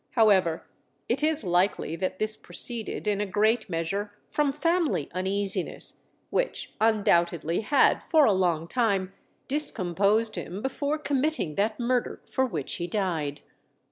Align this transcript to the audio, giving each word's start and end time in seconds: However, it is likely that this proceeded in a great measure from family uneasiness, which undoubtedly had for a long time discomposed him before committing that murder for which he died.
However, 0.13 0.63
it 1.07 1.21
is 1.21 1.43
likely 1.43 1.95
that 1.95 2.17
this 2.17 2.35
proceeded 2.35 3.07
in 3.07 3.21
a 3.21 3.25
great 3.27 3.69
measure 3.69 4.11
from 4.31 4.51
family 4.51 5.07
uneasiness, 5.13 5.99
which 6.31 6.73
undoubtedly 6.81 7.61
had 7.61 8.01
for 8.09 8.25
a 8.25 8.33
long 8.33 8.67
time 8.67 9.13
discomposed 9.47 10.37
him 10.37 10.63
before 10.63 10.97
committing 10.97 11.53
that 11.53 11.79
murder 11.79 12.19
for 12.31 12.47
which 12.47 12.77
he 12.77 12.87
died. 12.87 13.41